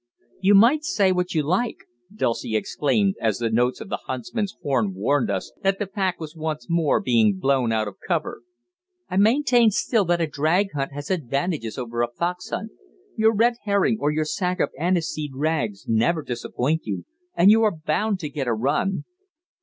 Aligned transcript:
"You 0.39 0.55
may 0.55 0.79
say 0.79 1.11
what 1.11 1.35
you 1.35 1.43
like," 1.43 1.77
Dulcie 2.11 2.55
exclaimed 2.55 3.13
as 3.21 3.37
the 3.37 3.51
notes 3.51 3.79
of 3.81 3.89
the 3.89 3.99
huntsman's 4.07 4.57
horn 4.63 4.95
warned 4.95 5.29
us 5.29 5.53
that 5.61 5.77
the 5.77 5.85
pack 5.85 6.19
was 6.19 6.35
once 6.35 6.65
more 6.67 6.99
being 6.99 7.35
blown 7.37 7.71
out 7.71 7.87
of 7.87 7.97
cover, 8.07 8.41
"I 9.11 9.17
maintain 9.17 9.69
still 9.69 10.03
that 10.05 10.19
a 10.19 10.25
drag 10.25 10.71
hunt 10.73 10.91
has 10.93 11.11
advantages 11.11 11.77
over 11.77 12.01
a 12.01 12.07
fox 12.07 12.49
hunt 12.49 12.71
your 13.15 13.35
red 13.35 13.57
herring 13.65 13.97
or 13.99 14.09
your 14.09 14.25
sack 14.25 14.59
of 14.59 14.71
aniseed 14.75 15.35
rags 15.35 15.85
never 15.87 16.23
disappoint 16.23 16.87
you, 16.87 17.05
and 17.35 17.51
you 17.51 17.61
are 17.61 17.69
bound 17.77 18.19
to 18.21 18.29
get 18.29 18.47
a 18.47 18.53
run." 18.55 19.03